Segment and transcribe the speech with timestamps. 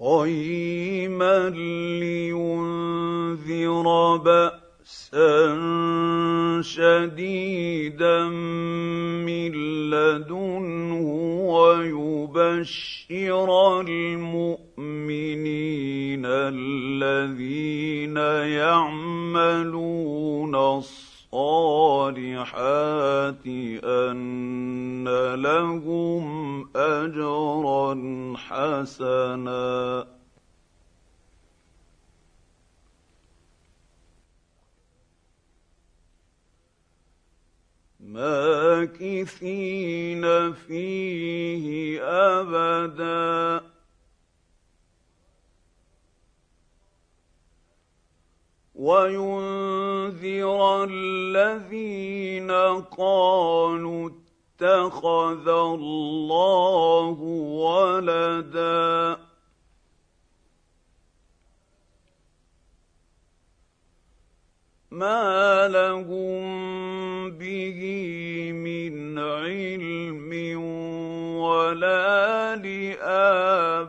[0.00, 1.50] قيما
[2.00, 5.54] لينذر بأسا
[6.60, 8.28] شديدا
[9.24, 9.52] من
[9.90, 11.06] لدنه
[11.54, 13.48] ويبشر
[13.80, 14.64] المؤمنين
[16.26, 18.16] الذين
[18.56, 20.04] يعملون
[20.54, 21.03] الصالحات
[23.84, 27.94] أن لهم أجرا
[28.36, 30.06] حسنا.
[38.94, 39.42] ماكثين
[40.52, 43.63] فيه أبدا.
[48.74, 50.58] وينذر
[50.90, 57.18] الذين قالوا اتخذ الله
[57.64, 59.16] ولدا.
[64.90, 66.44] ما لهم
[67.30, 67.80] به
[68.52, 70.60] من علم
[71.38, 73.84] ولا لابائهم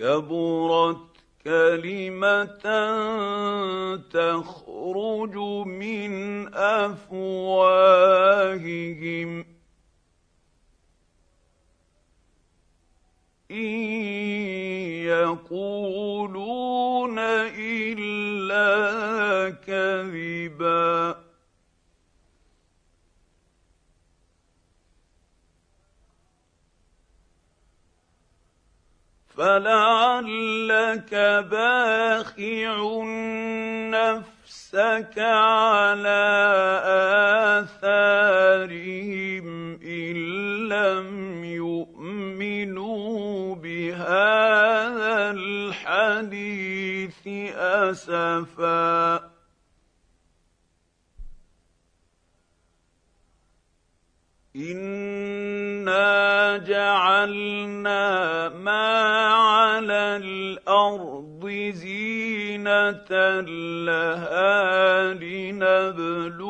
[0.00, 1.06] كبرت
[1.44, 2.64] كلمة
[3.98, 6.12] تخرج من
[6.54, 7.20] أفواههم.
[13.50, 13.66] إن
[15.04, 18.70] يقولون إلا
[19.50, 21.30] كذبا.
[30.90, 31.14] فلعلك
[31.50, 33.02] باخع
[33.90, 36.22] نفسك على
[37.80, 39.46] آثارهم
[39.82, 40.16] إن
[40.68, 49.30] لم يؤمنوا بهذا الحديث أسفا.
[54.56, 58.79] إنا جعلنا ما
[62.64, 63.40] زينه
[63.86, 66.44] لها لنبلوهم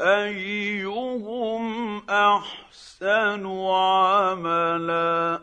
[0.00, 1.64] ايهم
[2.10, 5.40] احسن عملا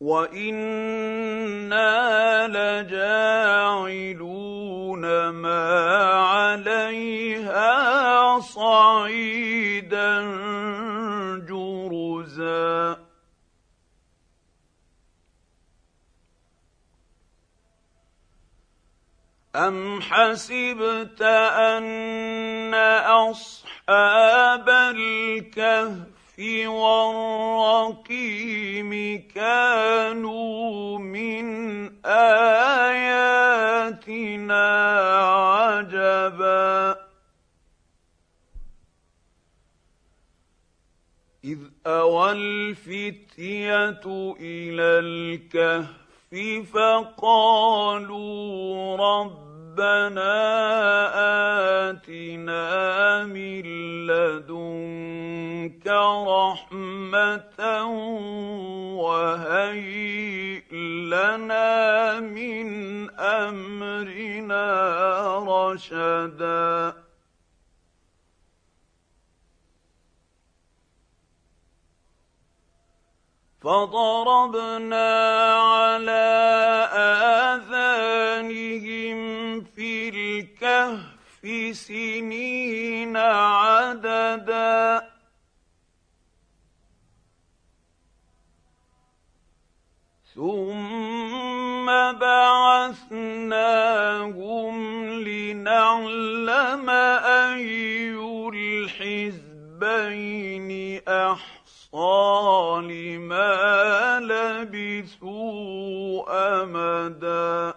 [0.00, 1.72] وأنا
[2.48, 4.22] لجاعلون
[5.28, 5.80] ما
[6.14, 7.72] عليها
[8.40, 10.22] صعيدا
[19.56, 22.74] أم حسبت أن
[23.04, 28.42] أصحاب الكهف والرقيم
[29.34, 31.46] كانوا من
[32.06, 33.42] آياتنا
[35.34, 37.01] عجبا
[41.44, 44.00] إذ أوى الفتية
[44.40, 48.16] إلى الكهف فقالوا
[48.96, 50.36] رب ربنا
[51.90, 53.64] آتنا من
[54.06, 55.86] لدنك
[56.28, 57.60] رحمة
[59.00, 60.72] وهيئ
[61.08, 62.66] لنا من
[63.20, 64.64] أمرنا
[65.48, 66.91] رشدا.
[73.62, 75.10] فضربنا
[75.54, 76.28] على
[77.54, 79.18] آذانهم
[79.60, 85.12] في الكهف سنين عددا.
[90.34, 91.86] ثم
[92.18, 93.14] بعثناهم
[95.10, 98.14] لنعلم أي
[98.54, 101.02] الحزب البين
[101.94, 105.42] احصى لما لبثوا
[106.62, 107.74] أمدا.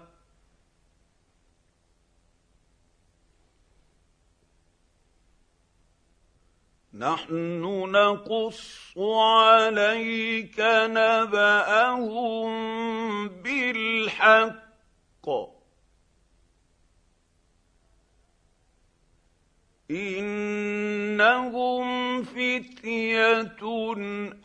[6.94, 10.60] نحن نقص عليك
[10.90, 12.48] نبأهم
[13.28, 14.66] بالحق.
[19.92, 21.86] انهم
[22.24, 23.42] فتيه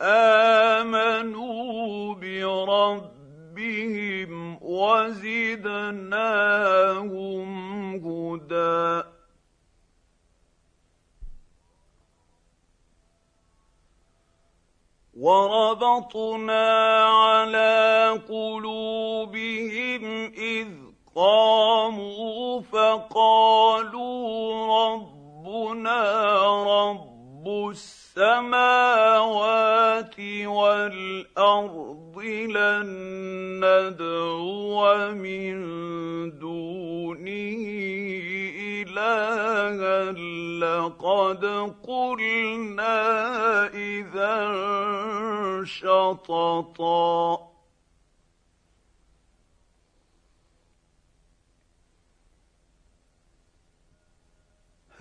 [0.01, 6.21] امنوا بربهم وزدناهم
[7.95, 9.03] هدى
[15.17, 16.69] وربطنا
[17.03, 20.03] على قلوبهم
[20.37, 20.67] اذ
[21.15, 24.21] قاموا فقالوا
[25.51, 26.01] ربنا
[26.63, 27.47] رب
[28.17, 28.95] السماوات
[30.45, 32.17] والارض
[32.55, 32.89] لن
[33.59, 35.59] ندعو من
[36.39, 37.57] دونه
[38.83, 40.11] الها
[40.63, 41.45] لقد
[41.87, 42.99] قلنا
[43.67, 44.35] اذا
[45.63, 47.50] شططا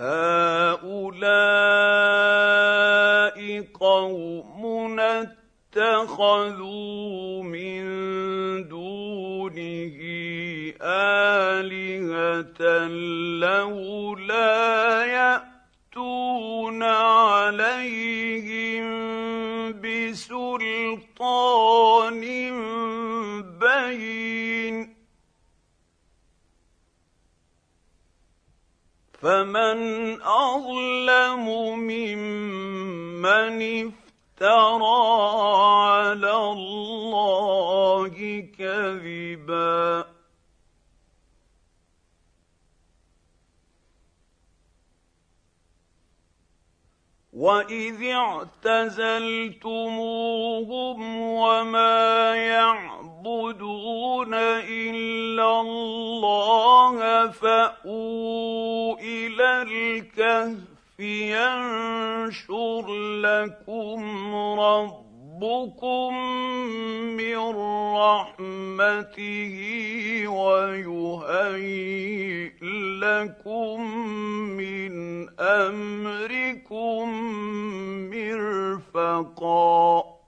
[0.00, 1.60] هؤلاء
[3.74, 4.62] قوم
[5.76, 7.82] اتخذوا من
[8.68, 9.98] دونه
[10.82, 12.60] آلهة
[13.44, 18.20] لولا يأتون عليهم
[19.80, 21.00] بسلطان
[23.60, 24.20] بين
[29.22, 29.78] فمن
[30.22, 31.44] أظلم
[31.78, 33.56] ممن
[33.86, 35.00] افترى
[35.84, 38.14] على الله
[38.58, 40.04] كذبا.
[47.32, 49.20] واذ اعتزلتموهم
[51.20, 53.09] وما يعبدون
[54.44, 60.58] إلا الله فأووا إلى الكهف
[61.00, 66.14] ينشر لكم ربكم
[67.16, 67.38] من
[67.96, 69.54] رحمته
[70.28, 71.90] ويهيئ
[73.00, 73.80] لكم
[74.56, 74.94] من
[75.40, 77.08] أمركم
[78.10, 80.19] مرفقا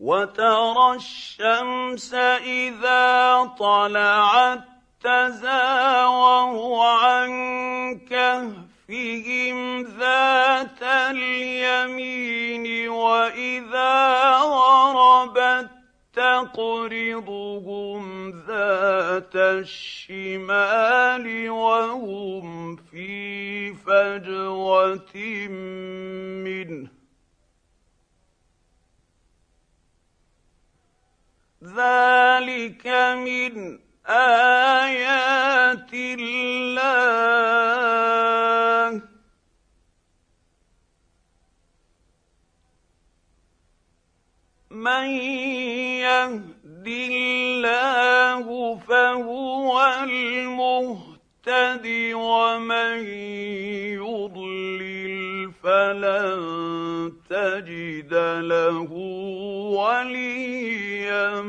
[0.00, 2.14] وترى الشمس
[2.44, 4.64] إذا طلعت
[5.00, 7.30] تزاور عن
[8.10, 15.70] كهفهم ذات اليمين وإذا غربت
[16.14, 18.00] تقرضهم
[18.30, 25.16] ذات الشمال وهم في فجوة
[26.44, 26.99] منه
[31.64, 32.86] ذلك
[33.20, 37.20] من آيات الله.
[44.70, 45.06] من
[46.00, 53.04] يهد الله فهو المهتد ومن
[54.00, 58.90] يضلل فلن تجد له
[59.80, 61.42] وليا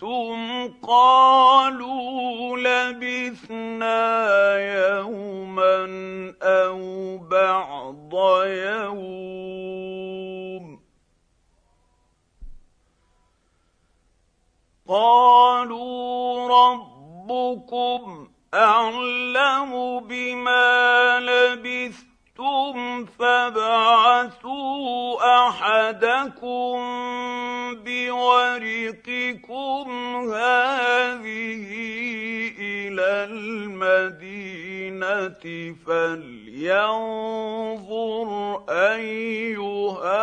[0.02, 3.98] لبثتم قالوا لبثنا
[4.58, 5.84] يوما
[6.42, 8.14] أو بعض
[8.46, 9.18] يوم
[14.88, 24.68] قالوا ربكم اعلم بما لبثتم فابعثوا
[25.48, 26.78] احدكم
[28.08, 29.88] بورقكم
[30.34, 31.64] هذه
[32.58, 34.64] إلى المدينة
[35.86, 36.98] فلينظر
[38.68, 40.20] أيها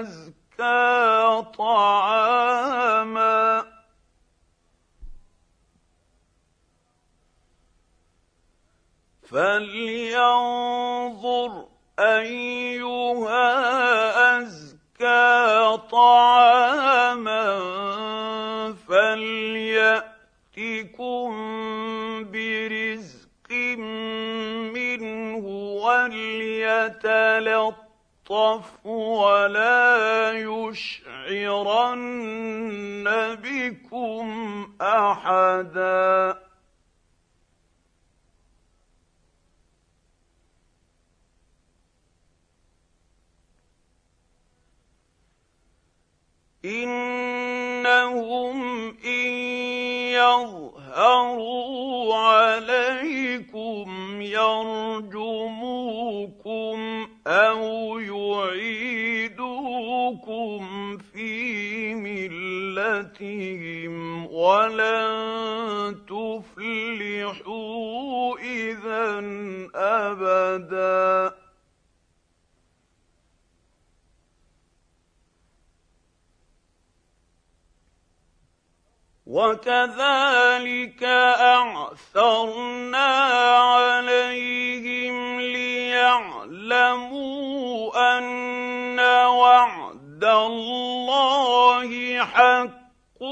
[0.00, 2.98] أزكى طعاما.
[9.22, 10.58] فلينظر
[11.98, 13.48] أيها
[27.04, 31.84] وليتلطف ولا يشعرن
[33.42, 34.28] بكم
[34.80, 36.48] أحدا.
[46.64, 48.58] إنهم
[49.04, 49.30] إن
[50.12, 50.77] يظهروا
[52.14, 53.88] عليكم
[54.22, 55.58] يرجموكم
[57.26, 59.38] أو يعيدوكم
[60.98, 63.46] في ملتهم
[64.26, 67.58] ولن تفلحوا
[68.38, 69.18] اذا
[69.74, 71.34] ابدا
[79.28, 81.04] وكذلك
[81.40, 83.06] أعثرنا
[83.56, 87.28] عليهم ليعلموا
[88.18, 93.22] أن وعد الله حق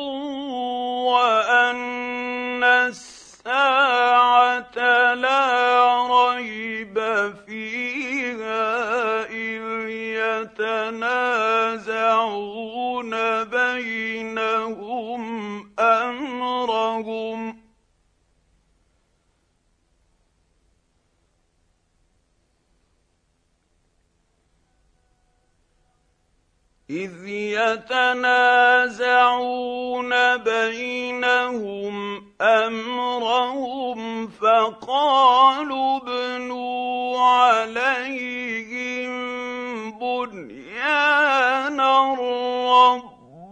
[1.08, 4.76] وأن الساعة
[5.14, 6.96] لا ريب
[7.46, 9.62] فيها إذ
[10.68, 13.12] يتنازعون
[13.44, 14.15] بينهم
[26.96, 28.36] إذ يتنازعون
[30.36, 39.12] بينهم أمرهم فقالوا ابنوا عليهم
[39.98, 41.96] بنيانا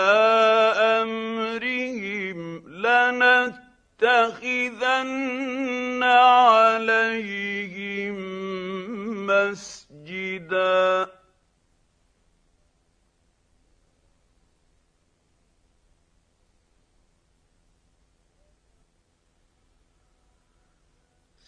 [1.02, 2.38] أمرهم
[3.98, 4.38] لنتخذن
[6.04, 7.18] عليهم
[9.28, 11.17] مسجدا.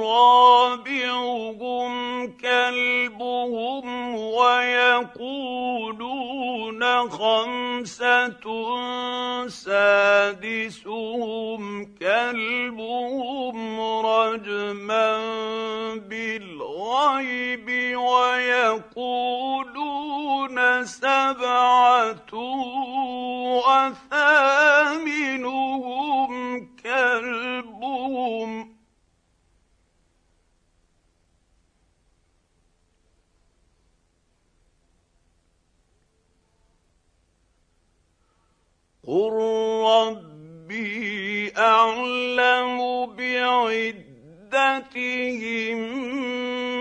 [0.03, 1.91] رابعهم
[2.27, 5.09] كلبهم ويقولون
[7.09, 8.45] خمسة
[9.47, 10.95] سادسهم
[11.99, 15.17] كلبهم رجما
[15.95, 19.39] بالغيب ويقولون
[20.85, 22.33] سبعة
[24.89, 26.31] وثمنهم
[26.83, 28.51] كلبهم
[39.07, 39.33] قل
[39.85, 42.77] ربي اعلم
[43.15, 44.19] بعدتهم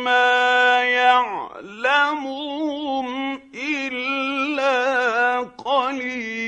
[0.04, 2.28] ما يعلمهم
[3.54, 6.47] الا قليل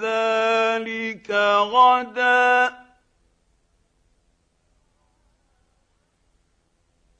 [0.00, 1.30] ذلك
[1.60, 2.78] غدا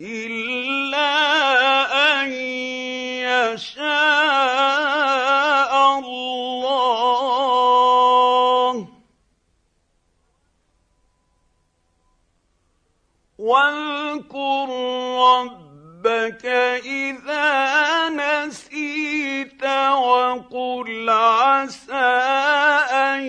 [0.01, 1.28] الا
[14.19, 14.69] واذكر
[15.19, 16.47] ربك
[16.85, 21.95] إذا نسيت وقل عسى
[22.93, 23.23] أن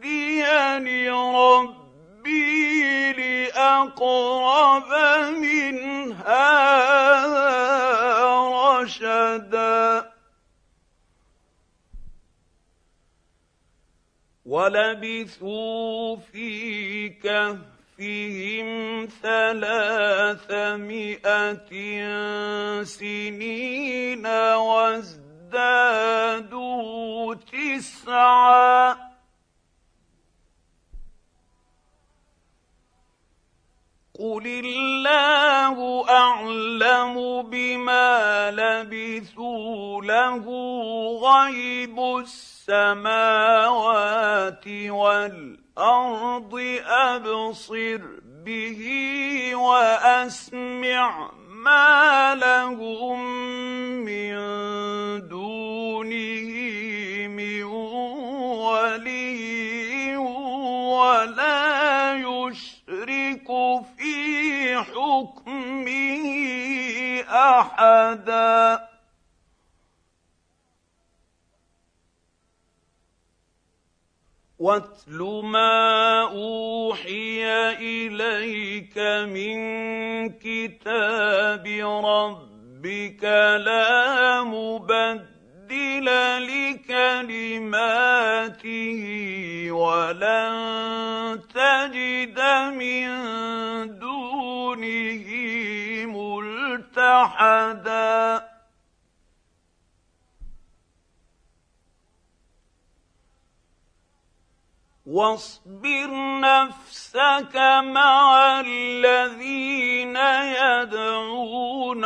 [0.00, 2.32] يهديني ربي
[3.12, 4.88] لأقرب
[5.36, 7.50] من هذا
[8.80, 10.10] رشدا.
[14.46, 20.40] ولبثوا في كهف كهفهم ثلاثمائة
[22.84, 24.26] سنين
[24.56, 25.64] وازدادوا
[27.34, 29.09] تسعا.
[34.20, 40.44] قل الله اعلم بما لبثوا له
[41.24, 43.44] غيب السماوات
[44.68, 46.52] والارض الأرض
[46.86, 48.00] ابصر
[48.44, 48.82] به
[49.54, 53.20] واسمع ما لهم
[54.04, 54.34] من
[55.28, 56.29] دونه
[64.82, 66.26] حكمه
[67.28, 68.90] أحدا.
[74.58, 79.58] واتل ما أوحي إليك من
[80.28, 81.66] كتاب
[82.04, 83.24] ربك
[83.64, 85.39] لا مبدل
[86.38, 87.70] لكلماته
[89.70, 92.40] ولن تجد
[92.74, 93.08] من
[93.98, 95.26] دونه
[96.86, 97.70] ملتحدا.
[105.10, 110.16] واصبر نفسك مع الذين
[110.60, 112.04] يدعون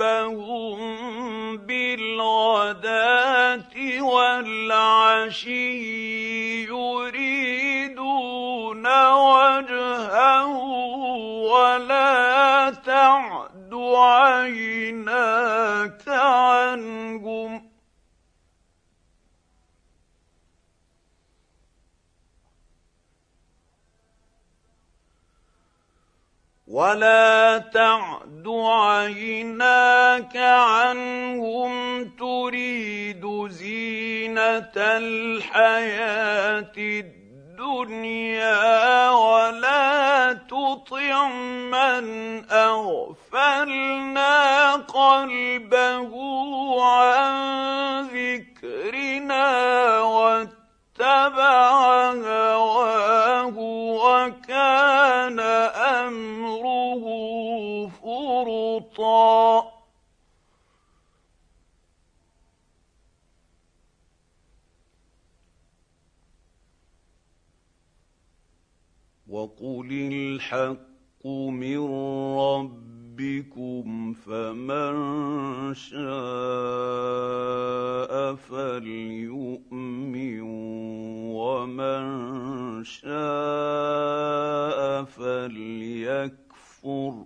[0.00, 2.82] ربهم بالغداة
[4.02, 5.78] والعشي
[6.64, 8.06] يريدون
[9.12, 10.46] وجهه
[11.52, 15.28] ولا تعد عيناك
[16.08, 17.67] عنهم
[26.70, 36.72] ولا تعد عيناك عنهم تريد زينه الحياة
[37.58, 38.50] الدنيا
[39.10, 41.28] ولا تطع
[41.72, 42.04] من
[42.50, 44.36] اغفلنا
[44.74, 46.12] قلبه
[46.84, 49.48] عن ذكرنا
[50.98, 53.56] واتبع هواه
[54.02, 55.40] وكان
[56.00, 57.04] أمره
[57.86, 59.78] فرطا.
[69.28, 71.78] وقل الحق من
[73.18, 74.94] ربكم فمن
[75.74, 76.04] شاء
[78.34, 80.40] فليؤمن
[81.34, 82.04] ومن
[82.84, 83.08] شاء
[85.04, 87.24] فليكفر.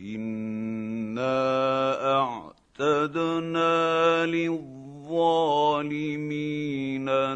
[0.00, 1.28] إِنَّا
[2.20, 4.77] أعتدنا للظالمين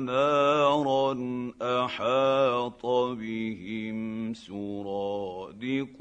[0.00, 1.12] نارا
[1.62, 5.92] احاط بهم سرادقها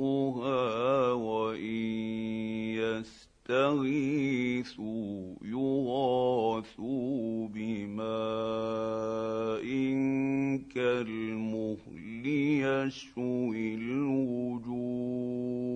[1.11, 1.61] وان
[3.49, 8.01] يستغيثوا يغاثوا بماء
[10.75, 15.70] كالمهل يشوي الوجوه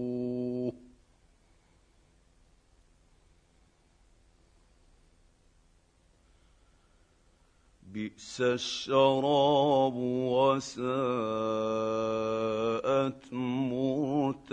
[8.06, 9.96] بئس الشراب
[10.36, 10.86] وساءت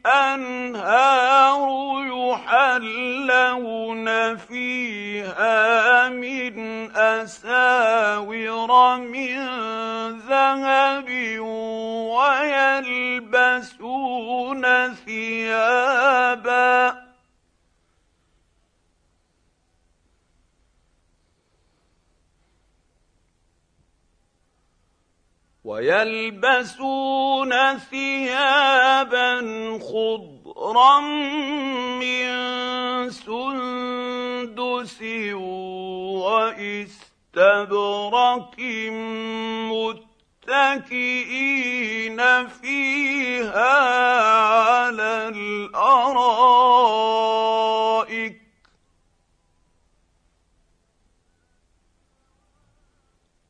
[0.06, 1.62] الأنهار
[2.06, 9.36] يحلون فيها من أساور من
[10.28, 11.08] ذهب
[13.32, 17.01] ويلبسون ثيابا
[25.64, 29.40] ويلبسون ثيابا
[29.78, 31.00] خضرا
[32.02, 32.30] من
[33.10, 35.02] سندس
[37.32, 38.56] واستبرق
[40.48, 43.74] متكئين فيها
[44.52, 46.42] على الأرائك.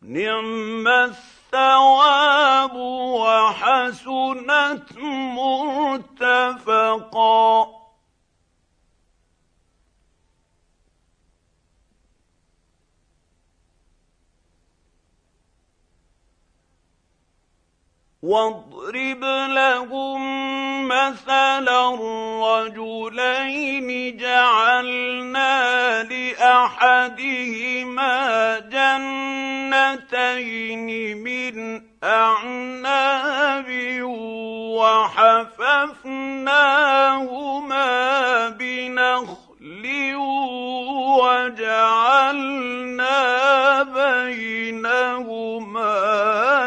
[0.03, 0.85] نعم
[1.55, 2.77] الثواب
[3.21, 4.99] وحسنت
[6.19, 7.82] مرتفقا
[18.23, 20.23] واضرب لهم
[20.89, 27.39] مثلا الرجلين جعلنا لأحدهما
[29.73, 30.87] جنتين
[31.19, 33.67] من أعناب
[34.79, 36.19] وحففناهما
[38.49, 39.42] بنخل
[41.23, 43.13] وجعلنا
[43.83, 45.43] بينهما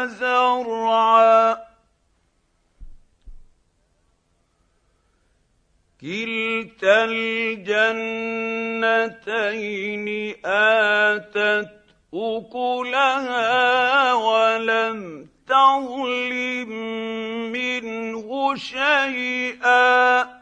[0.06, 1.56] زرعا.
[6.00, 8.06] كلتا الجنتين
[10.44, 11.76] آتت
[12.14, 16.70] أكلها ولم تظلم
[17.52, 20.35] منه شيئا.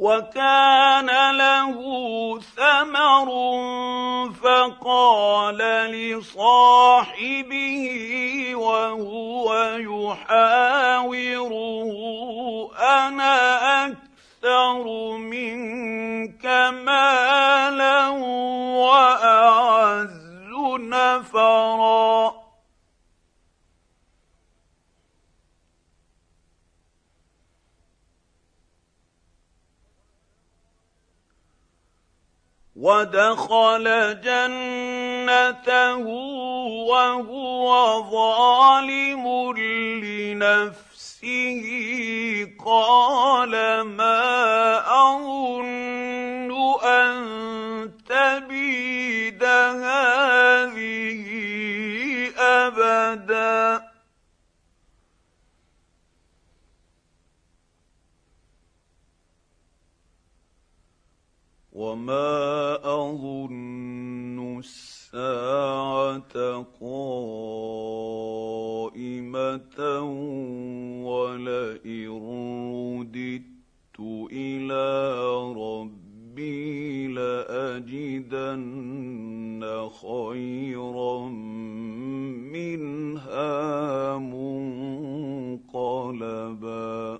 [0.00, 1.76] وكان له
[2.56, 3.28] ثمر
[4.42, 5.58] فقال
[5.92, 7.84] لصاحبه
[8.54, 11.50] وهو يحاوره
[12.80, 13.36] أنا
[13.86, 14.84] أكثر
[15.16, 18.08] منك مالا
[18.80, 20.20] وأعز
[20.80, 22.39] نفرا.
[32.80, 33.86] ودخل
[34.24, 35.96] جنته
[36.88, 37.70] وهو
[38.10, 39.24] ظالم
[40.02, 41.64] لنفسه.
[42.66, 46.50] قال ما أظن
[46.84, 51.24] أن تبيد هذه
[52.38, 53.89] أبدا.
[61.80, 66.34] وما اظن الساعة
[66.80, 67.30] قائمه
[71.08, 72.10] ولئن
[72.76, 73.98] رددت
[74.32, 74.86] إلى
[75.56, 78.60] ربي لاجدن
[80.02, 81.28] خيرا
[82.52, 84.18] منها
[85.80, 87.19] منقلبا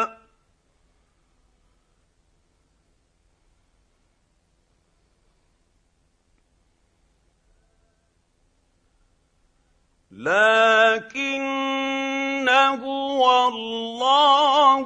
[10.21, 11.41] لكن
[12.49, 14.85] هو الله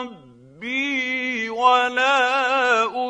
[0.00, 2.24] ربي ولا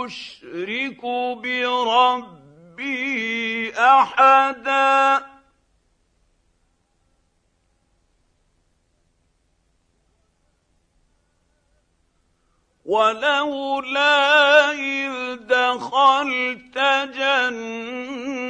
[0.04, 1.02] أشرك
[1.42, 2.94] بربي
[3.78, 5.33] أحدا.
[12.94, 15.12] ولولا إذ
[15.48, 16.78] دخلت
[17.18, 18.48] جنتك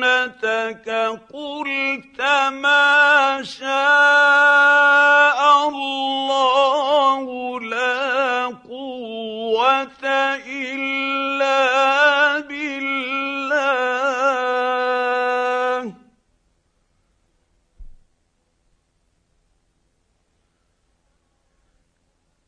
[1.32, 2.20] قلت
[2.52, 7.24] ما شاء الله
[7.60, 10.04] لا قوة
[10.46, 11.60] إلا
[12.40, 12.63] بالله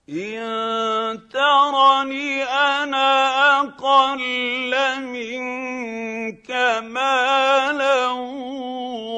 [0.08, 6.50] إن ترني أنا أقل منك
[6.82, 8.06] مالا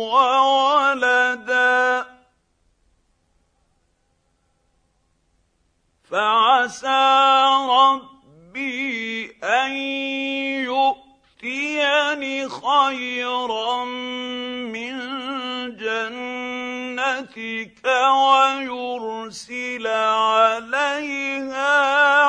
[0.08, 2.06] وولدا.
[6.10, 9.72] فعسى ربي أن
[10.64, 14.98] يؤتيني خيرا من
[17.36, 21.68] جنتك ويرسل عليها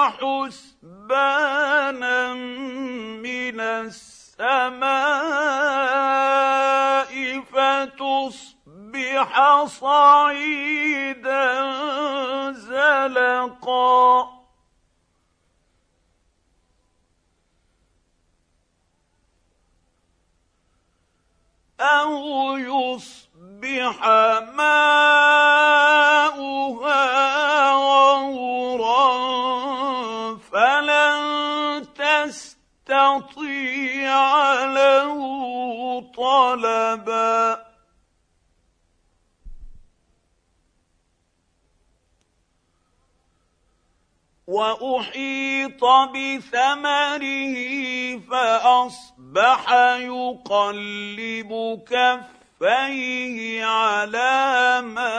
[0.10, 1.54] حسبانا
[3.24, 4.90] من السماء
[7.52, 9.32] فتصبح
[9.66, 11.72] صعيدا
[12.52, 14.40] زلقا.
[21.82, 23.29] أو يصبح
[24.40, 25.50] ماؤها
[27.74, 29.10] غورا
[30.38, 33.36] فلن تستطيع
[34.66, 35.20] له
[36.18, 37.70] طلبا.
[44.50, 47.56] وأحيط بثمره
[48.18, 51.52] فأصبح يقلب
[52.60, 55.16] كفيه على ما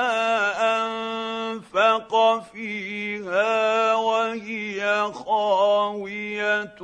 [0.84, 6.78] أنفق فيها وهي خاوية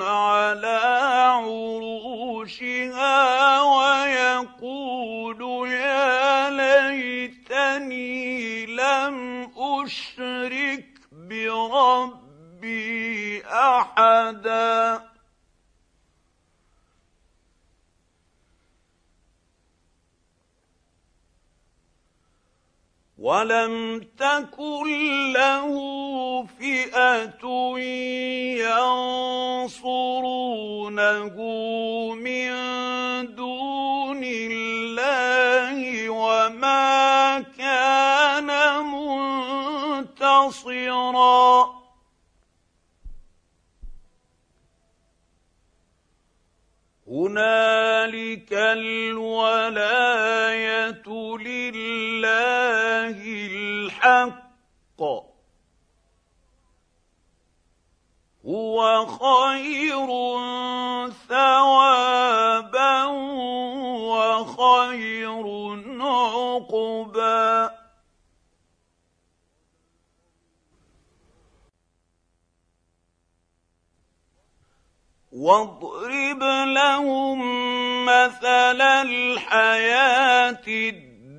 [0.00, 0.80] على
[1.46, 2.80] عروشها
[3.62, 8.10] ويقول يا ليتني
[8.66, 12.62] لم أشرك بربي
[13.46, 15.09] أحدا.
[23.20, 25.68] ولم تكن له
[26.58, 27.44] فئه
[29.80, 31.36] ينصرونه
[32.14, 32.50] من
[33.34, 38.48] دون الله وما كان
[40.00, 41.80] منتصرا
[47.08, 49.90] هنالك الولايه
[53.10, 55.02] لله الحق.
[58.46, 60.06] هو خير
[61.28, 63.04] ثوابا
[64.10, 65.46] وخير
[66.00, 67.80] عقبا.
[75.32, 77.40] واضرب لهم
[78.04, 81.09] مثل الحياة الدنيا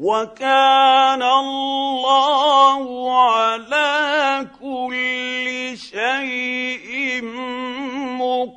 [0.00, 2.84] وكان الله
[3.20, 7.20] على كل شيء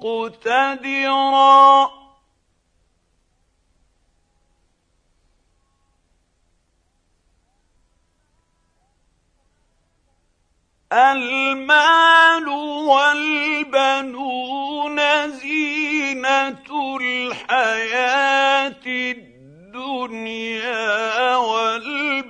[0.04, 1.24] مقتدرا.
[10.94, 12.48] المال
[12.88, 14.18] والبنون
[15.32, 16.68] زينة
[17.02, 19.33] الحياة الدنيا.
[19.74, 22.24] الدنيا والباقيات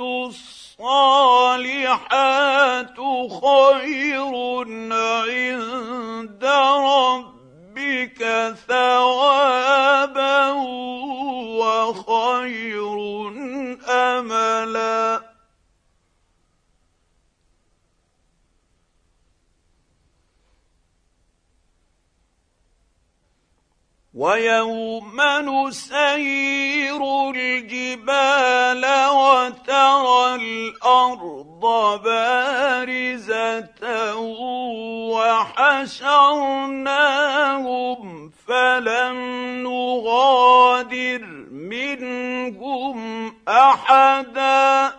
[0.00, 0.90] الصالحات
[3.42, 4.34] خير
[4.92, 6.44] عند
[6.86, 8.20] ربك
[8.68, 10.50] ثوابا
[11.58, 12.98] وخير
[13.88, 15.29] أملا.
[24.14, 33.70] ويوم نسير الجبال وترى الأرض بارزة
[35.14, 35.90] وحشرناهم
[38.46, 39.16] فلم
[39.62, 42.98] نغادر منهم
[43.48, 44.92] أحدا.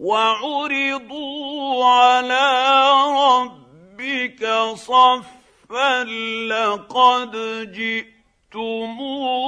[0.00, 2.48] وعرضوا على
[3.12, 4.42] ربك
[4.74, 6.04] صفا
[6.48, 7.32] لقد
[8.52, 9.44] جئتمونا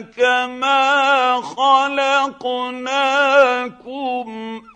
[0.00, 2.62] كما خلقناكم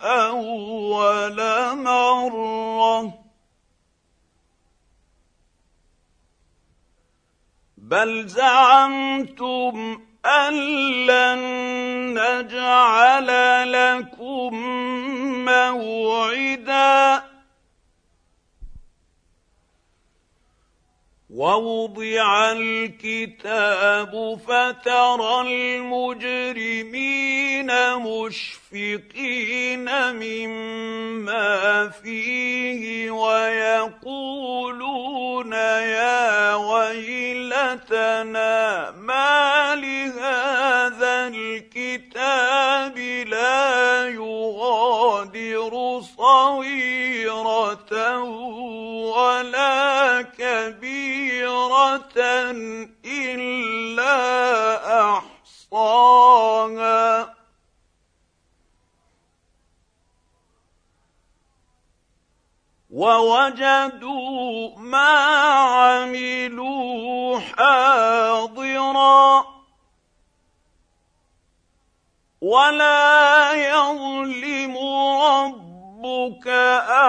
[0.01, 1.39] أول
[1.75, 3.13] مرة.
[7.77, 10.53] بل زعمتم أن
[11.05, 11.39] لن
[12.13, 13.27] نجعل
[13.71, 14.53] لكم
[15.45, 17.23] موعدا
[21.29, 25.41] ووضع الكتاب فترى
[25.81, 28.60] المجرمين مشفقين
[30.11, 34.33] مما فيه ويقولون
[35.53, 38.11] يا ويلتنا
[38.91, 47.73] ما لهذا الكتاب لا يغادر صغيره
[49.15, 54.15] ولا كبيره كبيره الا
[62.91, 65.11] ووجدوا ما
[65.79, 69.45] عملوا حاضرا
[72.41, 74.77] ولا يظلم
[75.21, 76.47] ربك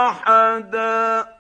[0.08, 1.32] أحدا.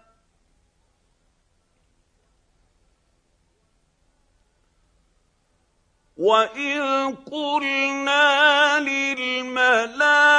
[6.16, 10.32] واذ قلنا للملائكه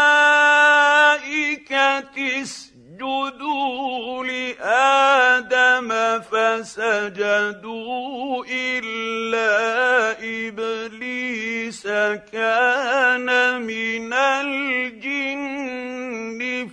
[3.04, 5.90] اسجدوا لادم
[6.22, 7.66] فسجدوا
[8.50, 10.12] الا
[10.48, 11.88] ابليس
[12.32, 15.60] كان من الجن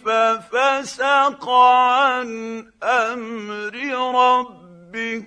[0.05, 2.29] ففسق عن
[2.83, 3.75] أمر
[4.15, 5.25] ربه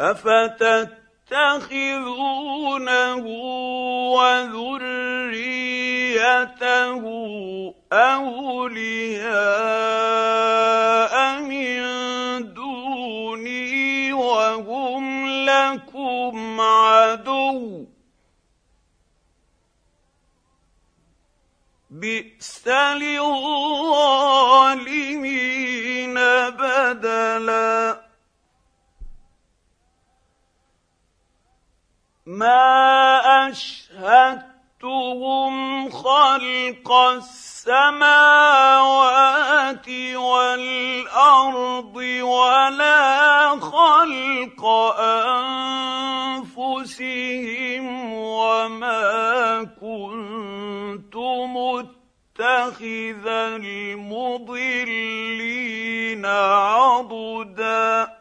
[0.00, 0.86] افتتخذونه
[4.16, 5.69] وذريته
[7.92, 9.30] اولياء
[11.40, 11.80] من
[12.54, 17.86] دوني وهم لكم عدو
[21.90, 23.74] بئس للظالمين
[26.50, 28.00] بدلا
[32.26, 33.89] ما اشهدتهم
[36.30, 37.88] خلق السماوات
[40.14, 44.64] والأرض ولا خلق
[46.60, 51.16] أنفسهم وما كنت
[51.56, 53.26] متخذ
[53.66, 55.06] المضلين
[56.26, 58.19] عضدا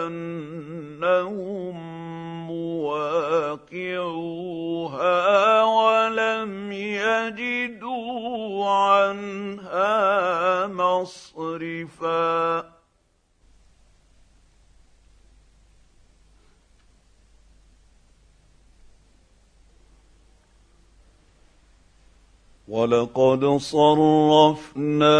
[0.05, 1.75] أنهم
[2.47, 3.63] مواقعوها
[5.63, 9.87] ولم يجدوا عنها
[10.67, 11.93] مصرفا.
[22.67, 25.15] ولقد صرفنا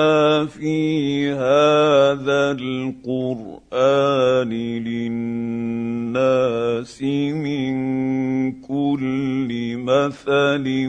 [0.46, 4.50] في هذا القران
[4.84, 6.24] للناس
[7.36, 10.88] من كل مثل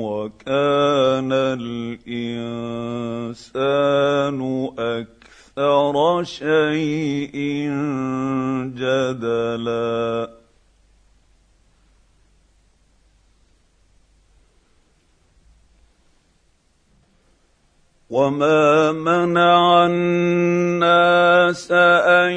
[0.00, 2.30] وكان الانسان
[4.78, 7.36] أكثر شيء
[8.76, 10.39] جدلا
[18.10, 22.32] وما منع الناس ان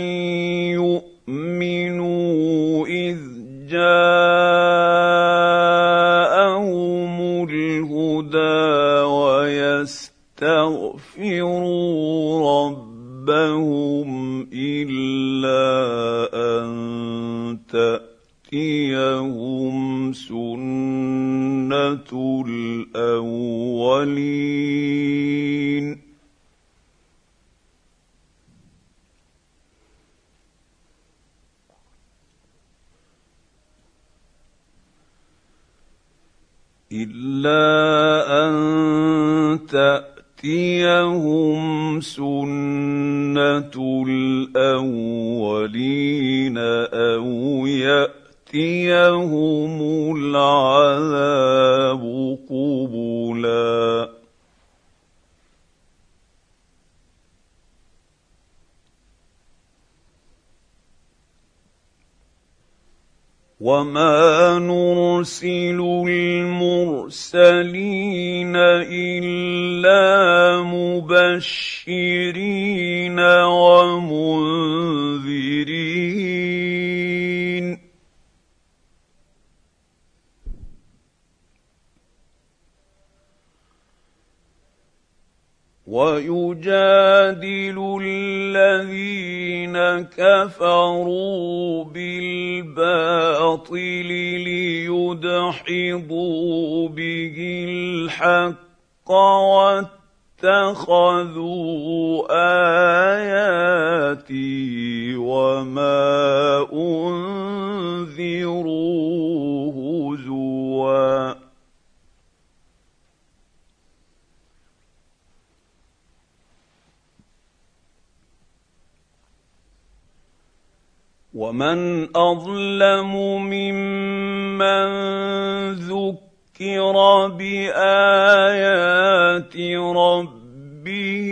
[129.95, 131.29] ربه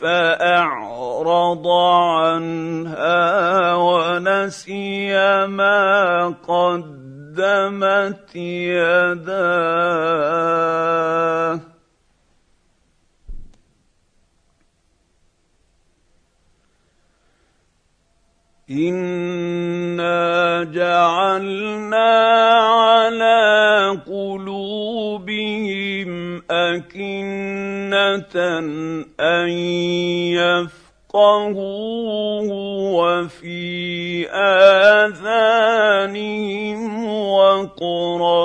[0.00, 5.14] فأعرض عنها ونسي
[5.46, 10.12] ما قدمت يداه.
[18.70, 22.10] انا جعلنا
[22.62, 24.51] على قلوبهم
[26.76, 28.34] اكنه
[29.20, 29.48] ان
[31.12, 32.48] يفقهوه
[32.94, 34.28] وفي
[35.02, 35.72] اذانهم
[37.08, 38.44] وقرا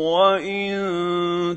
[0.00, 0.74] وان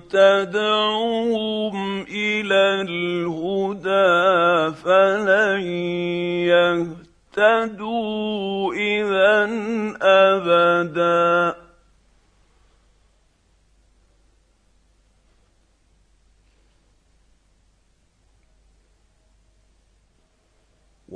[0.10, 5.62] تدعوهم إلى الهدى فلن
[6.48, 7.08] يهتدوا
[7.38, 9.46] اهتدوا اذا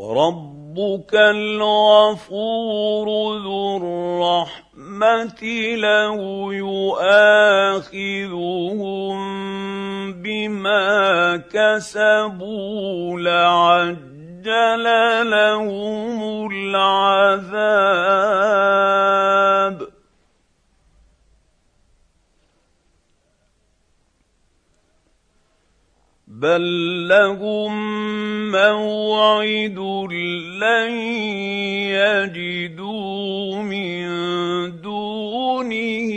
[0.01, 5.43] وربك الغفور ذو الرحمة
[5.75, 7.91] لو يؤاخذهم
[10.13, 14.85] بما كسبوا لعجل
[15.29, 17.51] لهم العذاب.
[26.41, 27.73] بل لهم
[28.51, 29.79] موعد
[30.61, 30.91] لن
[31.93, 34.01] يجدوا من
[34.81, 36.11] دونه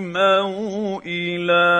[0.00, 1.74] موئلا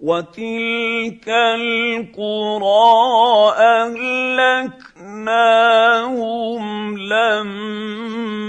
[0.00, 2.80] وتلك القرى
[3.58, 4.98] اهلكناهم
[6.98, 8.40] لما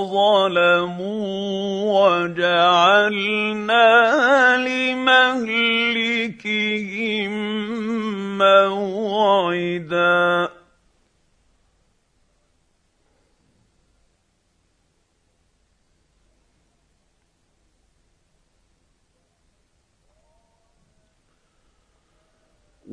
[0.00, 1.24] ظلموا
[2.24, 3.86] وجعلنا
[4.56, 5.84] لمهلكهم
[8.38, 10.24] موعدا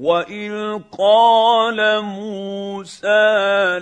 [0.02, 3.30] واذ قال موسى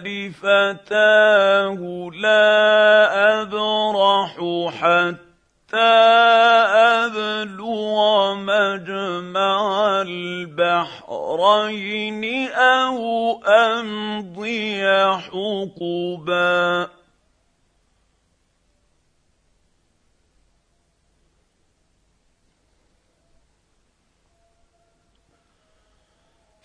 [0.03, 1.79] لفتاه
[2.13, 4.35] لا ابرح
[4.67, 5.95] حتى
[7.07, 11.43] ابلغ مجمع البحرين
[12.51, 12.99] أو
[13.47, 14.83] امضي
[15.17, 16.98] حقبا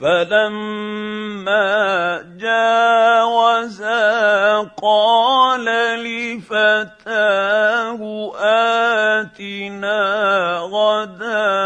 [0.00, 1.68] فلما
[2.40, 4.00] جاوزا
[4.82, 5.64] قال
[6.04, 8.00] لفتاه
[9.20, 10.00] اتنا
[10.72, 11.60] غداءنا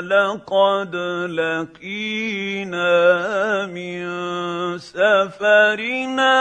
[0.00, 0.96] لقد
[1.36, 2.86] لقينا
[3.66, 4.08] من
[4.78, 6.40] سفرنا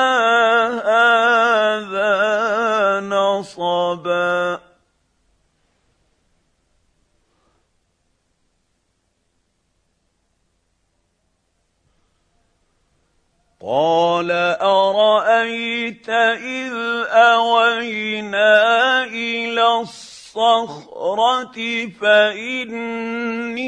[1.79, 2.09] هذا
[2.99, 4.58] نصبا
[13.61, 14.31] قال
[14.61, 16.73] أرأيت إذ
[17.11, 21.57] أوينا إلى الصخرة
[22.01, 23.67] فإني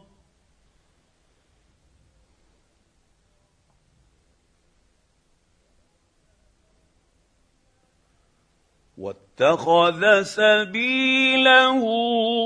[9.40, 11.80] واتخذ سبيله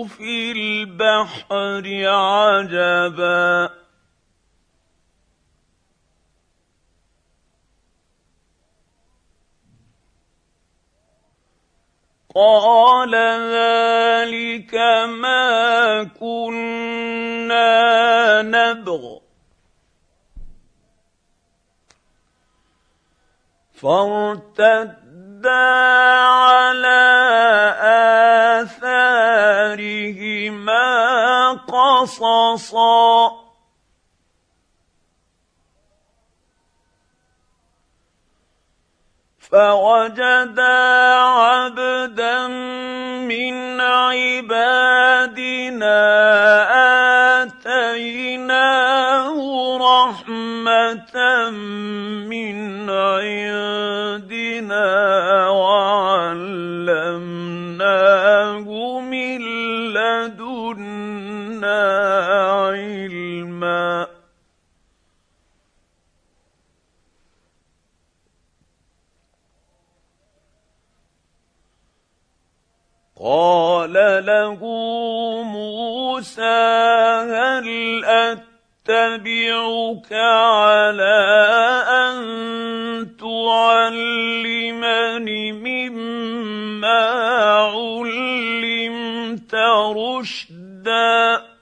[0.05, 3.70] في البحر عجبا.
[12.34, 13.14] قال
[13.55, 14.74] ذلك
[15.07, 17.62] ما كنا
[18.42, 19.18] نبغ.
[23.74, 25.03] فارتد
[25.47, 27.05] على
[29.74, 30.84] آثارهما
[31.53, 33.45] قصصا
[39.55, 40.78] فوجدا
[41.38, 42.47] عبدا
[43.28, 44.84] من عبادنا
[47.42, 49.36] اتيناه
[49.78, 51.51] رحمه
[52.28, 53.74] من عندنا
[73.25, 73.93] قال
[74.27, 74.61] له
[75.43, 76.43] موسى
[77.33, 81.20] هل أتبعك على
[81.89, 85.12] أن تعلمني
[85.53, 87.05] مما
[87.72, 89.55] علمت
[89.97, 91.55] رشدا؟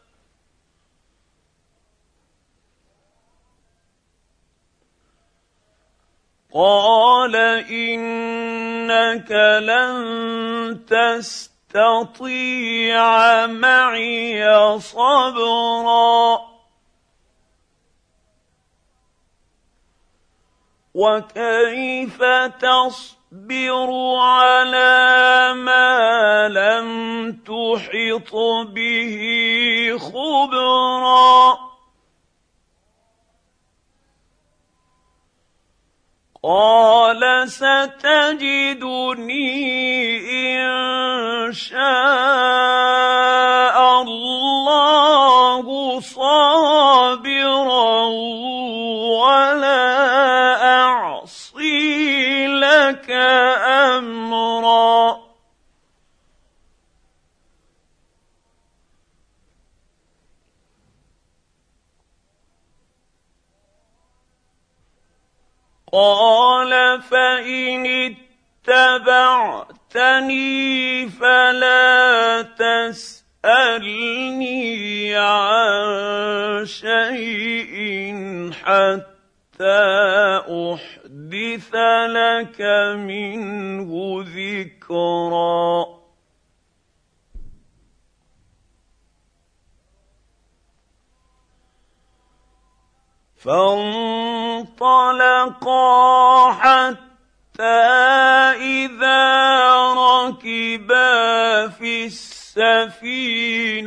[6.54, 7.36] قال
[7.70, 9.30] إنك
[9.62, 9.94] لن
[10.86, 11.51] تستطيع
[13.46, 16.40] معي صبرا.
[20.94, 22.22] وكيف
[22.60, 28.34] تصبر على ما لم تحط
[28.74, 31.71] به خبرا؟
[36.44, 38.82] قال ستجدني
[40.58, 41.82] إن شاء
[44.02, 47.22] الله صابرا
[49.22, 49.94] ولا
[50.82, 53.10] اعصي لك
[53.66, 55.22] امرا
[65.92, 67.86] قال فإن
[68.68, 72.42] اتبعتني فلا
[73.42, 77.76] تسألني عن شيء
[78.64, 79.12] حتى
[80.48, 81.74] أحدث
[82.08, 82.60] لك
[82.96, 83.90] منه
[84.36, 86.01] ذكرا.
[93.44, 95.02] فانطلقا
[96.52, 97.64] حتى
[98.62, 99.22] إذا
[99.92, 103.80] ركبا في السفينة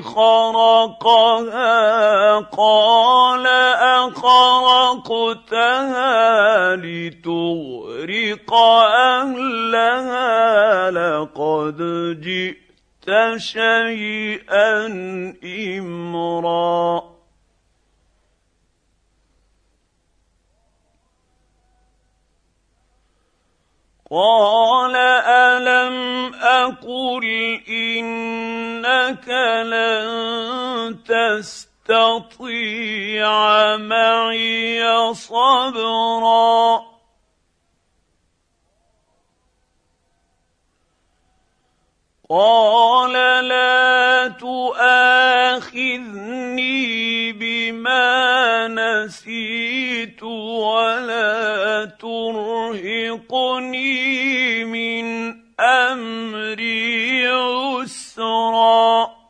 [0.00, 1.70] خرقها
[2.38, 3.46] قال
[4.06, 5.46] اخرقتها
[6.76, 8.54] لتغرق
[9.14, 10.30] أهلها
[10.90, 11.76] لقد
[12.20, 12.58] جئت
[13.36, 14.86] شيئا
[15.44, 17.11] إمرا.
[24.12, 27.24] قال الم أقل
[27.68, 29.28] انك
[29.64, 30.98] لن
[31.88, 33.26] تستطيع
[33.76, 36.92] معي صبرا؟
[42.28, 43.12] قال
[43.48, 45.22] لا تؤاخذني
[47.32, 49.21] بما نسيت
[50.52, 53.84] ولا ترهقني
[54.64, 55.06] من
[55.60, 59.22] امري عسرا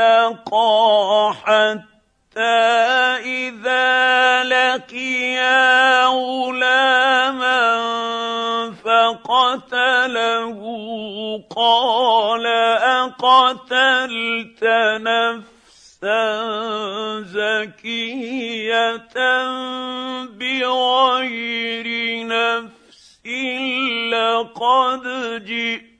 [0.00, 1.89] فانطلقا حتى
[2.36, 7.60] اذا لقيا غلاما
[8.84, 10.60] فقتله
[11.56, 12.46] قال
[13.06, 14.64] اقتلت
[15.02, 16.40] نفسا
[17.20, 18.96] زكيه
[20.38, 21.86] بغير
[22.26, 23.20] نفس
[24.10, 25.02] لقد
[25.44, 25.90] جئت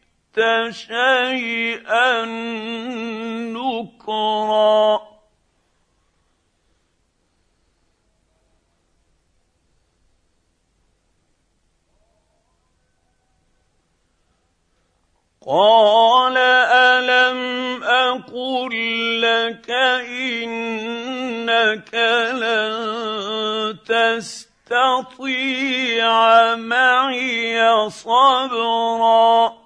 [0.70, 2.24] شيئا
[3.55, 5.09] نكرا
[15.47, 18.74] قال ألم أقل
[19.22, 19.70] لك
[20.45, 21.95] إنك
[22.36, 23.78] لن
[24.68, 25.32] تستطيع
[26.57, 29.61] معي صبرا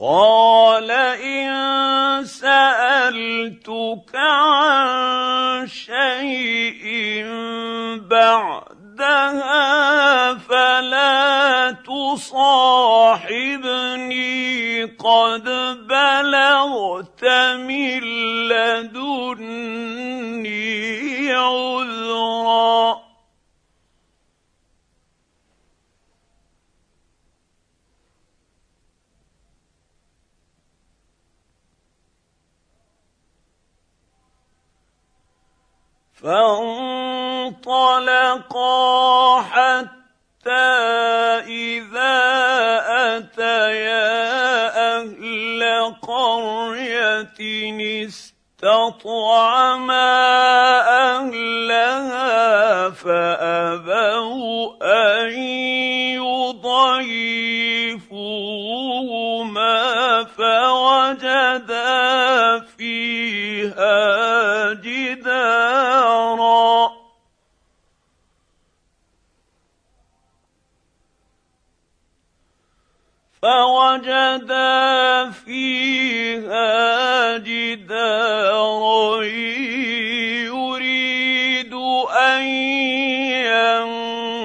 [0.00, 7.24] قال إن سألتك عن شيء
[8.96, 13.24] بعدها فلا تصاحبني
[14.84, 15.44] قد
[15.88, 17.24] بلغت
[17.60, 18.00] من
[18.48, 19.36] لدني
[21.32, 23.05] عذرا.
[37.56, 38.10] فانطلقا
[39.40, 40.74] حتى
[41.46, 42.18] إذا
[43.16, 44.10] أتيا
[44.98, 45.62] أهل
[46.02, 47.38] قرية
[48.06, 49.26] استطعما
[76.40, 79.24] فيها جدارا
[80.44, 81.74] يريد
[82.12, 82.42] أن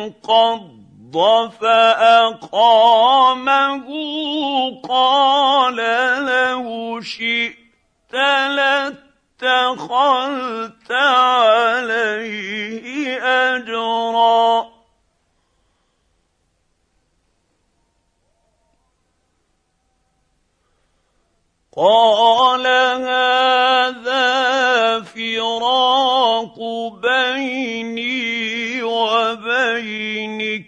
[0.07, 2.67] ينقض فأقامه
[4.89, 5.75] قال
[6.25, 8.13] له شئت
[9.41, 12.07] لاتخذت عليه
[13.23, 14.70] أجرا
[21.77, 24.21] قال هذا
[25.01, 26.59] فراق
[27.01, 30.65] بيني وبينك.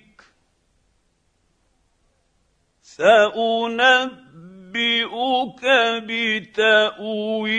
[2.82, 4.14] سأنبئك
[6.08, 7.54] بتأويل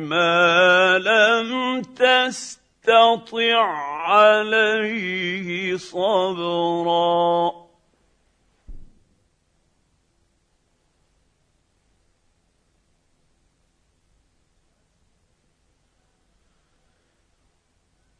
[0.00, 3.64] ما لم تستطع
[4.10, 7.63] عليه صبرا.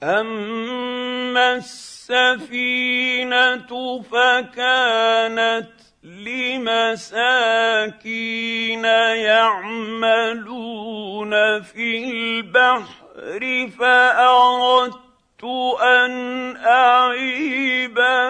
[0.05, 2.93] اما السفينه
[4.03, 5.71] فكانت
[6.03, 7.25] لمساكين
[9.25, 10.53] يعملون
[11.63, 15.45] في البحر فاردت
[15.83, 18.29] ان اعيبها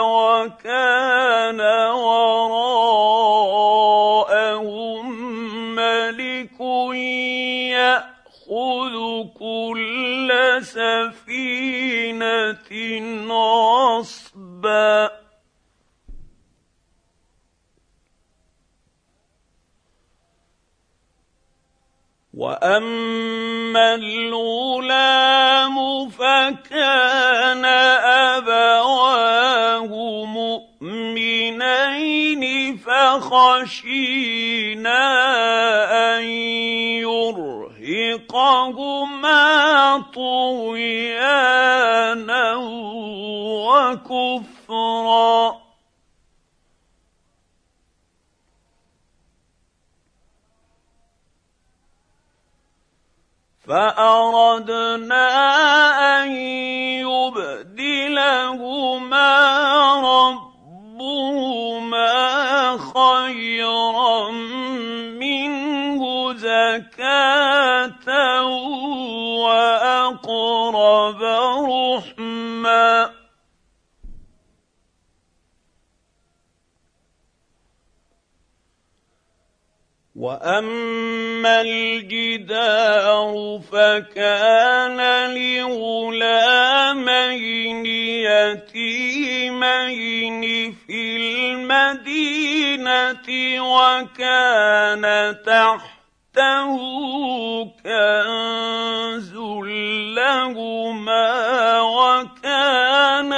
[0.00, 1.60] وكان
[1.90, 2.76] وراءهم
[5.74, 6.60] ملك
[8.46, 10.30] يأخذ كل
[10.62, 12.16] سفينة
[13.28, 15.10] غصبا.
[22.36, 25.76] وأما الغلام
[26.08, 27.64] فكان
[28.34, 29.88] أبواه
[30.24, 31.56] مؤمنين
[32.76, 34.16] فخشينا
[36.18, 36.22] أن
[37.86, 39.42] يرهقهما
[40.14, 41.74] طغيانا
[43.66, 45.66] وكفرا.
[53.66, 55.26] فأردنا
[56.22, 56.30] أن
[57.66, 59.30] يبدلهما
[60.96, 62.12] ربهما
[62.94, 64.30] خيرا
[69.46, 71.22] وأقرب
[71.70, 73.10] رحما.
[80.16, 85.00] وأما الجدار فكان
[85.36, 86.86] لغلامين
[88.66, 90.42] يتيمين
[90.72, 93.26] في المدينة
[93.60, 95.04] وكان
[96.36, 99.32] تحته كنز
[100.16, 101.28] لهما
[101.80, 103.32] وكان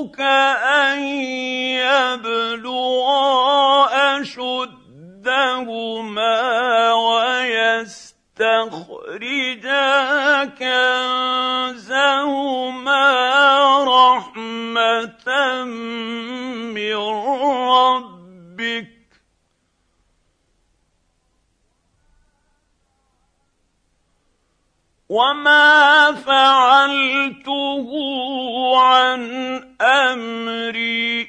[0.00, 1.02] ربك ان
[1.84, 3.20] يبلغا
[4.20, 5.56] اشدهما
[6.92, 8.14] ويستخرجا
[10.58, 11.94] كنزهما
[13.84, 15.64] رحمه
[16.74, 16.96] من
[17.68, 18.19] ربك
[25.10, 27.88] وما فعلته
[28.78, 29.22] عن
[29.80, 31.28] امري.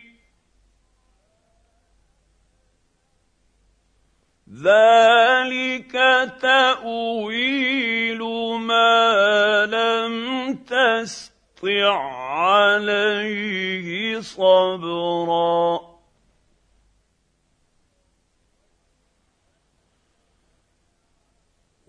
[4.61, 5.93] ذلك
[6.41, 8.21] تاويل
[8.57, 10.15] ما لم
[10.53, 11.97] تسطع
[12.37, 15.90] عليه صبرا.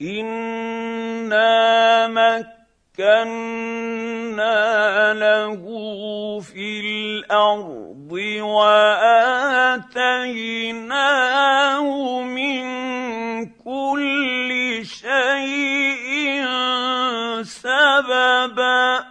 [0.00, 1.58] أنا
[2.98, 4.54] مكنا
[5.14, 5.62] له
[6.40, 9.22] في الأرض وآتيناه
[12.22, 12.64] من
[13.46, 16.46] كل شيء
[17.42, 19.04] سببا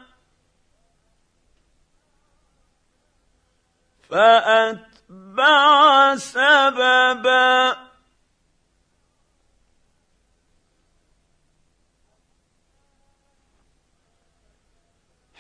[4.09, 5.65] فأتبع
[6.15, 7.86] سببا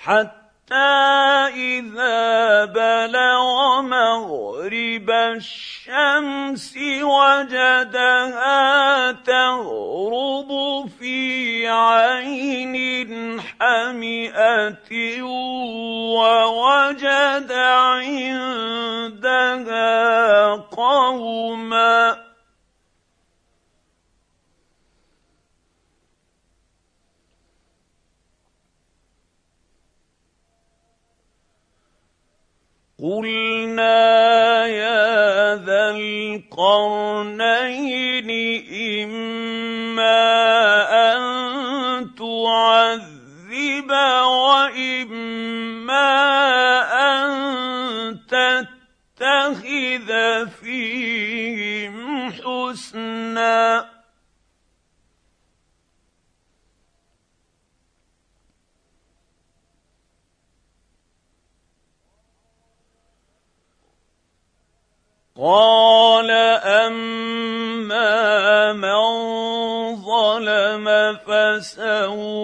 [0.07, 0.75] حتى
[1.55, 8.61] إذا بلغ مغرب الشمس وجدها
[9.11, 10.49] تغرب
[10.99, 15.21] في عين حمئة
[16.15, 18.95] ووجد عندها
[20.55, 22.26] قوما
[33.01, 33.96] قلنا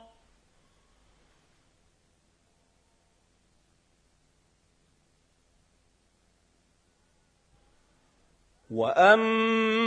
[8.71, 9.82] وأما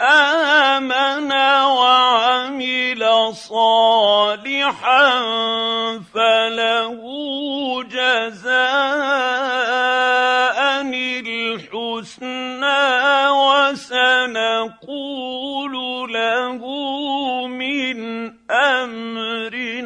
[0.00, 3.02] آمن وعمل
[3.34, 5.10] صالحا
[6.14, 7.00] فله
[7.84, 8.60] جزاء
[11.26, 14.92] الحسنى وسنقول
[16.12, 16.60] له
[17.46, 17.98] من
[18.50, 19.79] امرنا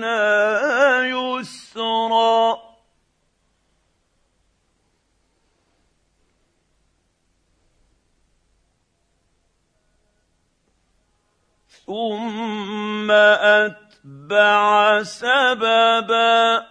[11.87, 16.67] ثم اتبع سببا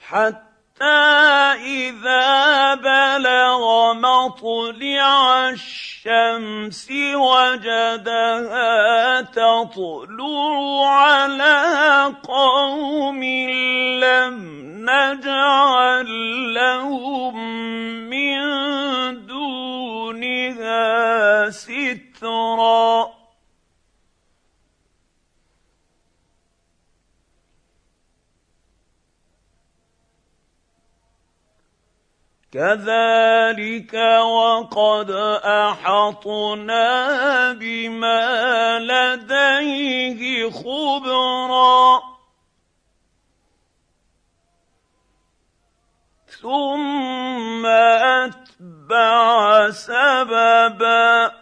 [0.00, 0.51] حتى
[0.82, 8.70] اذا بلغ مطلع الشمس وجدها
[9.20, 13.24] تطلع على قوم
[14.04, 16.10] لم نجعل
[16.54, 17.36] لهم
[32.52, 35.10] كذلك وقد
[35.44, 36.82] احطنا
[37.52, 42.02] بما لديه خبرا
[46.42, 51.41] ثم اتبع سببا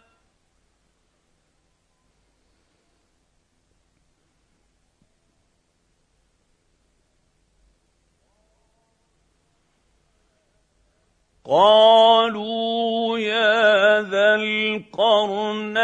[11.45, 15.81] قالوا يا ذا القرنين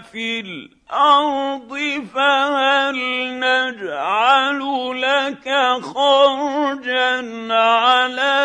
[0.01, 1.77] في الأرض
[2.15, 2.95] فهل
[3.39, 4.61] نجعل
[5.01, 5.47] لك
[5.81, 8.37] خرجا على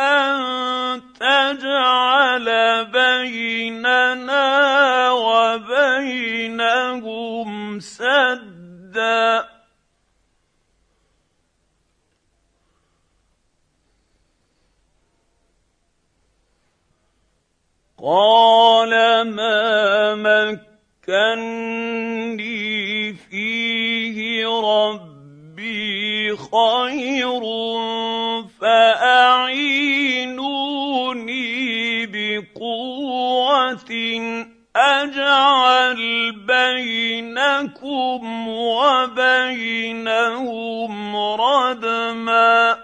[0.00, 2.48] أن فاجعل
[2.84, 4.50] بيننا
[5.10, 6.70] وبينهم
[7.80, 9.48] سدا.
[18.02, 18.90] قال
[19.30, 21.52] ما مكني
[23.14, 27.42] فيه ربي خير
[28.60, 29.21] فأ
[38.18, 38.48] بينكم
[39.72, 40.36] وبينهم
[41.16, 42.78] ردما.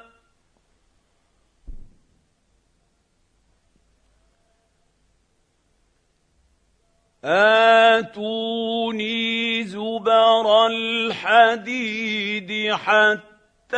[7.99, 9.19] آتوني
[9.65, 13.77] زبر الحديد حتى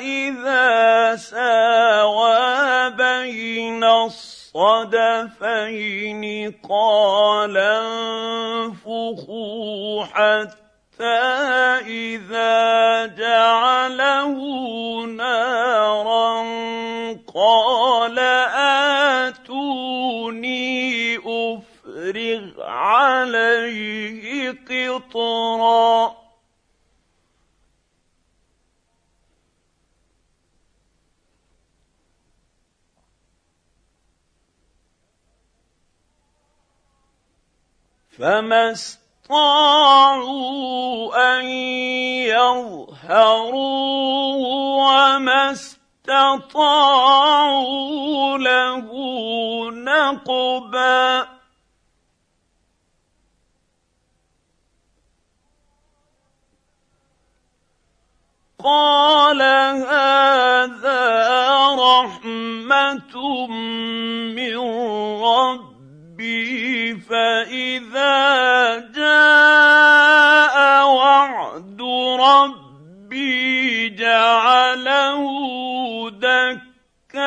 [0.00, 5.22] إذا ساوى بين الصدفين
[6.68, 7.56] قال
[8.76, 10.61] انفخوا حتى
[11.02, 14.36] اذا جعله
[15.06, 16.42] نارا
[17.34, 18.18] قال
[19.38, 26.16] اتوني افرغ عليه قطرا
[38.10, 38.74] فما
[39.22, 41.44] استطاعوا أن
[42.26, 43.56] يظهروه
[44.82, 46.68] وما استطاعوا
[48.38, 48.88] له
[49.70, 51.28] نقبا.
[58.64, 61.02] قال هذا
[61.74, 63.46] رحمة
[64.34, 64.58] من
[65.22, 65.71] ربي
[66.22, 68.14] ربي فإذا
[68.94, 70.56] جاء
[70.86, 71.82] وعد
[72.20, 75.24] ربي جعله
[76.10, 77.22] دكاء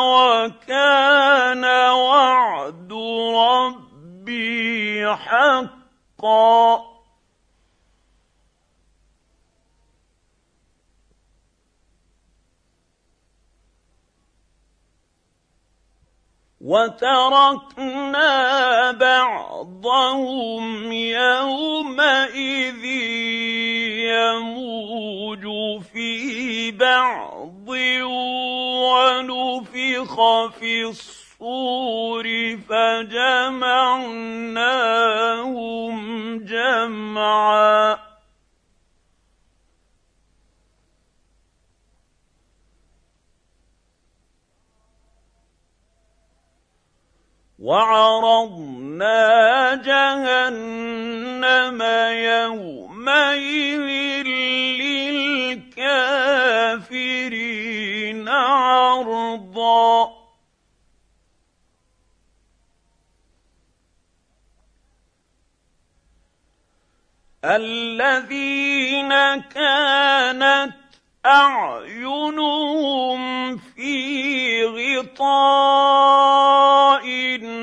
[0.00, 2.92] وكان وعد
[3.34, 6.87] ربي حقا.
[16.68, 18.28] وتركنا
[18.92, 22.84] بعضهم يومئذ
[24.12, 25.44] يموج
[25.92, 27.68] في بعض
[28.84, 30.12] ونفخ
[30.60, 32.26] في الصور
[32.68, 33.98] فجمعناهم
[36.44, 38.07] جمعا.
[47.58, 49.18] وعرضنا
[49.74, 51.82] جهنم
[52.12, 53.88] يومئذ
[55.58, 60.18] للكافرين عرضا.
[67.44, 69.08] الذين
[69.40, 70.87] كانت
[71.26, 73.18] أعينهم
[73.56, 75.88] في غطاء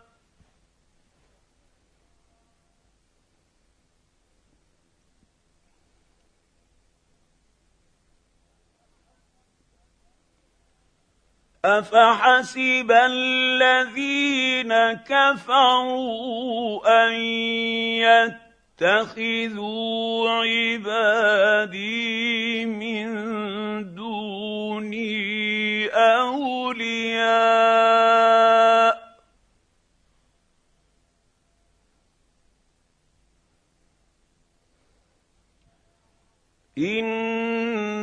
[11.66, 17.14] افحسب الذين كفروا ان
[18.82, 21.86] يتخذوا عبادي
[22.66, 23.16] من
[23.96, 27.56] دوني اولياء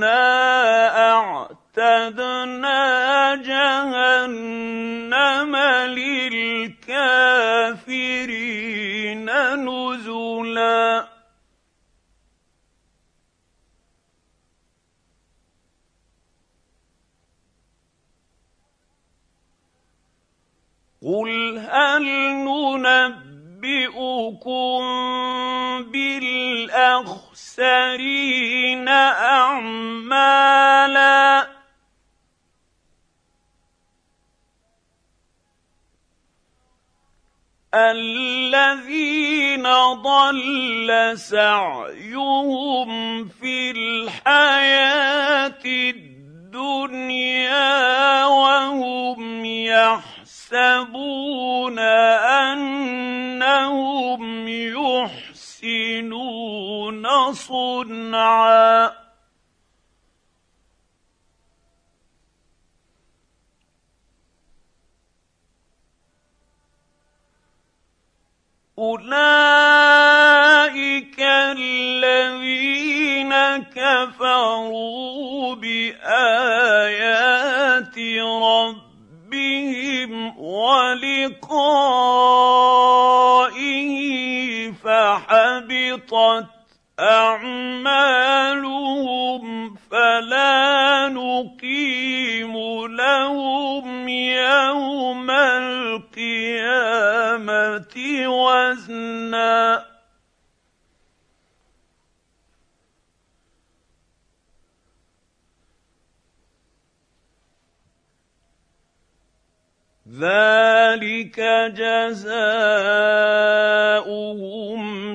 [0.03, 4.77] أنا اعتدنا جهنم
[5.87, 6.85] للكافرين
[9.55, 11.09] نزلا.
[21.03, 22.05] قل هل
[22.45, 23.23] ننبئكم
[25.93, 27.29] بالاخسرين
[28.89, 30.12] اعمالا
[37.75, 39.63] الذين
[40.05, 42.89] ضل سعيهم
[43.29, 47.15] في الحياة الدنيا
[48.25, 50.99] وهم يحسبون
[53.39, 54.49] أنهم
[55.63, 56.43] يحسنون
[57.33, 59.02] صنعا
[68.83, 70.03] اولئك
[71.55, 72.83] الذين
[73.77, 76.03] كفروا بايات
[78.43, 81.53] ربهم ولقائه
[84.73, 86.62] فحبطت
[87.01, 88.53] أعمالهم
[89.91, 96.73] فلا نقيم لهم يوم القيامة
[98.27, 99.92] وزنا.
[110.13, 111.41] ذلك
[111.73, 112.43] جزاؤهم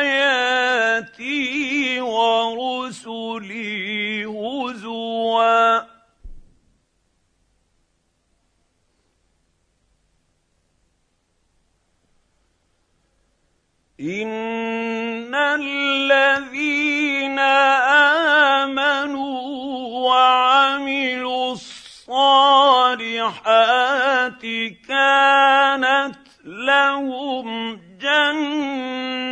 [0.01, 1.21] اياتي
[2.01, 3.45] ورسلي
[4.25, 5.94] هزوا
[14.05, 17.39] ان الذين
[18.59, 19.41] امنوا
[20.09, 22.13] وعملوا الصالحات
[24.89, 29.24] كانت لهم جنات